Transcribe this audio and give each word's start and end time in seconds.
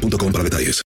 para 0.00 0.44
detalles. 0.44 0.82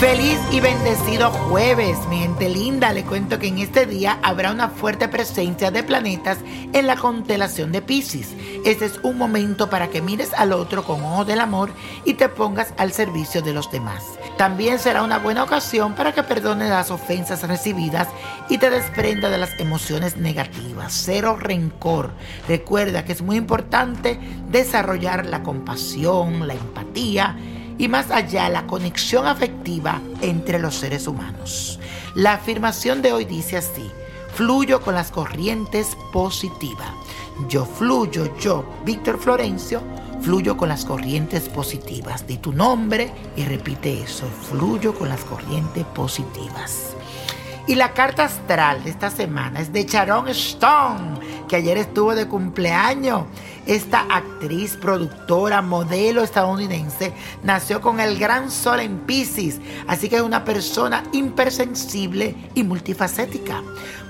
Feliz 0.00 0.38
y 0.52 0.60
bendecido 0.60 1.30
jueves, 1.30 1.98
mi 2.08 2.18
gente 2.18 2.48
linda. 2.48 2.92
Le 2.92 3.04
cuento 3.04 3.40
que 3.40 3.48
en 3.48 3.58
este 3.58 3.84
día 3.84 4.20
habrá 4.22 4.52
una 4.52 4.68
fuerte 4.68 5.08
presencia 5.08 5.72
de 5.72 5.82
planetas 5.82 6.38
en 6.72 6.86
la 6.86 6.96
constelación 6.96 7.72
de 7.72 7.82
Pisces. 7.82 8.28
Este 8.64 8.84
es 8.84 9.00
un 9.02 9.18
momento 9.18 9.68
para 9.68 9.88
que 9.88 10.00
mires 10.00 10.32
al 10.34 10.52
otro 10.52 10.84
con 10.84 11.02
ojos 11.02 11.26
del 11.26 11.40
amor 11.40 11.70
y 12.04 12.14
te 12.14 12.28
pongas 12.28 12.72
al 12.78 12.92
servicio 12.92 13.42
de 13.42 13.52
los 13.52 13.70
demás. 13.72 14.04
También 14.38 14.78
será 14.78 15.02
una 15.02 15.18
buena 15.18 15.42
ocasión 15.42 15.96
para 15.96 16.12
que 16.12 16.22
perdones 16.22 16.70
las 16.70 16.92
ofensas 16.92 17.42
recibidas 17.42 18.06
y 18.48 18.58
te 18.58 18.70
desprenda 18.70 19.30
de 19.30 19.36
las 19.36 19.50
emociones 19.58 20.16
negativas. 20.16 20.92
Cero 20.92 21.36
rencor. 21.36 22.12
Recuerda 22.46 23.04
que 23.04 23.10
es 23.10 23.20
muy 23.20 23.36
importante 23.36 24.16
desarrollar 24.48 25.26
la 25.26 25.42
compasión, 25.42 26.46
la 26.46 26.54
empatía 26.54 27.36
y 27.78 27.88
más 27.88 28.12
allá 28.12 28.48
la 28.48 28.68
conexión 28.68 29.26
afectiva 29.26 30.00
entre 30.20 30.60
los 30.60 30.76
seres 30.76 31.08
humanos. 31.08 31.80
La 32.14 32.34
afirmación 32.34 33.02
de 33.02 33.12
hoy 33.12 33.24
dice 33.24 33.56
así, 33.56 33.90
fluyo 34.38 34.80
con 34.80 34.94
las 34.94 35.10
corrientes 35.10 35.96
positivas. 36.12 36.92
Yo 37.48 37.64
fluyo, 37.64 38.32
yo, 38.38 38.64
Víctor 38.84 39.18
Florencio, 39.18 39.82
fluyo 40.20 40.56
con 40.56 40.68
las 40.68 40.84
corrientes 40.84 41.48
positivas. 41.48 42.24
Di 42.24 42.36
tu 42.36 42.52
nombre 42.52 43.10
y 43.34 43.42
repite 43.42 44.00
eso, 44.00 44.26
fluyo 44.48 44.94
con 44.94 45.08
las 45.08 45.24
corrientes 45.24 45.84
positivas. 45.86 46.94
Y 47.66 47.74
la 47.74 47.92
carta 47.94 48.26
astral 48.26 48.84
de 48.84 48.90
esta 48.90 49.10
semana 49.10 49.58
es 49.58 49.72
de 49.72 49.82
Sharon 49.82 50.28
Stone, 50.28 51.18
que 51.48 51.56
ayer 51.56 51.76
estuvo 51.76 52.14
de 52.14 52.28
cumpleaños. 52.28 53.24
Esta 53.68 54.06
actriz, 54.08 54.78
productora, 54.78 55.60
modelo 55.60 56.22
estadounidense 56.22 57.12
nació 57.42 57.82
con 57.82 58.00
el 58.00 58.18
gran 58.18 58.50
sol 58.50 58.80
en 58.80 59.00
Pisces, 59.00 59.60
así 59.86 60.08
que 60.08 60.16
es 60.16 60.22
una 60.22 60.42
persona 60.42 61.02
hipersensible 61.12 62.34
y 62.54 62.64
multifacética. 62.64 63.62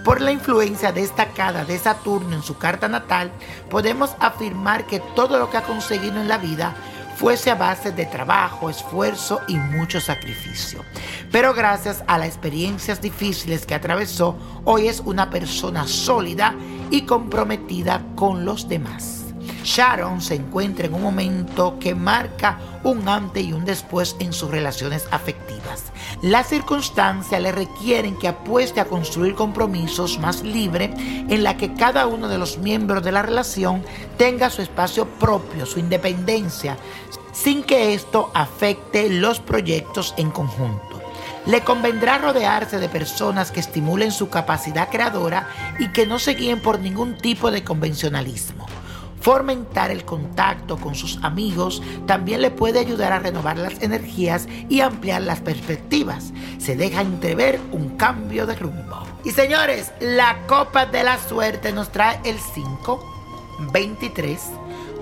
Por 0.04 0.20
la 0.20 0.30
influencia 0.30 0.92
destacada 0.92 1.64
de 1.64 1.76
Saturno 1.76 2.36
en 2.36 2.44
su 2.44 2.56
carta 2.56 2.86
natal, 2.86 3.32
podemos 3.68 4.14
afirmar 4.20 4.86
que 4.86 5.00
todo 5.16 5.40
lo 5.40 5.50
que 5.50 5.56
ha 5.56 5.62
conseguido 5.62 6.20
en 6.20 6.28
la 6.28 6.38
vida 6.38 6.76
fuese 7.16 7.50
a 7.50 7.56
base 7.56 7.90
de 7.90 8.06
trabajo, 8.06 8.70
esfuerzo 8.70 9.40
y 9.48 9.56
mucho 9.56 10.00
sacrificio. 10.00 10.84
Pero 11.32 11.52
gracias 11.52 12.04
a 12.06 12.16
las 12.16 12.28
experiencias 12.28 13.00
difíciles 13.00 13.66
que 13.66 13.74
atravesó, 13.74 14.38
hoy 14.64 14.86
es 14.86 15.00
una 15.00 15.30
persona 15.30 15.88
sólida 15.88 16.54
y 16.92 17.02
comprometida 17.02 18.04
con 18.14 18.44
los 18.44 18.68
demás. 18.68 19.27
Sharon 19.68 20.22
se 20.22 20.34
encuentra 20.34 20.86
en 20.86 20.94
un 20.94 21.02
momento 21.02 21.78
que 21.78 21.94
marca 21.94 22.58
un 22.84 23.06
antes 23.06 23.44
y 23.44 23.52
un 23.52 23.66
después 23.66 24.16
en 24.18 24.32
sus 24.32 24.50
relaciones 24.50 25.06
afectivas. 25.10 25.92
Las 26.22 26.48
circunstancias 26.48 27.42
le 27.42 27.52
requieren 27.52 28.16
que 28.18 28.28
apueste 28.28 28.80
a 28.80 28.86
construir 28.86 29.34
compromisos 29.34 30.18
más 30.18 30.42
libres 30.42 30.90
en 30.96 31.42
la 31.44 31.58
que 31.58 31.74
cada 31.74 32.06
uno 32.06 32.28
de 32.28 32.38
los 32.38 32.56
miembros 32.56 33.04
de 33.04 33.12
la 33.12 33.20
relación 33.20 33.84
tenga 34.16 34.48
su 34.48 34.62
espacio 34.62 35.06
propio, 35.06 35.66
su 35.66 35.78
independencia, 35.78 36.78
sin 37.32 37.62
que 37.62 37.92
esto 37.92 38.30
afecte 38.32 39.10
los 39.10 39.38
proyectos 39.38 40.14
en 40.16 40.30
conjunto. 40.30 41.02
Le 41.44 41.60
convendrá 41.60 42.16
rodearse 42.16 42.78
de 42.78 42.88
personas 42.88 43.50
que 43.50 43.60
estimulen 43.60 44.12
su 44.12 44.30
capacidad 44.30 44.88
creadora 44.88 45.46
y 45.78 45.88
que 45.88 46.06
no 46.06 46.18
se 46.18 46.34
guíen 46.34 46.62
por 46.62 46.80
ningún 46.80 47.18
tipo 47.18 47.50
de 47.50 47.64
convencionalismo. 47.64 48.66
Fomentar 49.28 49.90
el 49.90 50.06
contacto 50.06 50.78
con 50.78 50.94
sus 50.94 51.22
amigos 51.22 51.82
también 52.06 52.40
le 52.40 52.50
puede 52.50 52.78
ayudar 52.78 53.12
a 53.12 53.18
renovar 53.18 53.58
las 53.58 53.82
energías 53.82 54.48
y 54.70 54.80
ampliar 54.80 55.20
las 55.20 55.40
perspectivas. 55.42 56.32
Se 56.56 56.76
deja 56.76 57.02
entrever 57.02 57.60
un 57.70 57.98
cambio 57.98 58.46
de 58.46 58.54
rumbo. 58.54 59.02
Y 59.24 59.32
señores, 59.32 59.92
la 60.00 60.46
copa 60.46 60.86
de 60.86 61.04
la 61.04 61.18
suerte 61.18 61.72
nos 61.72 61.92
trae 61.92 62.18
el 62.24 62.38
5, 62.38 63.68
23, 63.70 64.40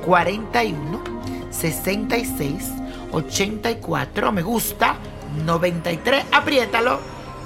41, 0.04 1.04
66, 1.50 2.64
84, 3.12 4.32
me 4.32 4.42
gusta, 4.42 4.96
93, 5.44 6.24
apriétalo. 6.32 6.98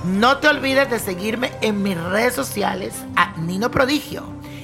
No 0.04 0.38
te 0.38 0.48
olvides 0.48 0.88
de 0.88 0.98
seguirme 0.98 1.52
en 1.60 1.82
mis 1.82 2.02
redes 2.02 2.34
sociales 2.34 2.94
a 3.16 3.36
Nino 3.36 3.70
Prodigio 3.70 4.39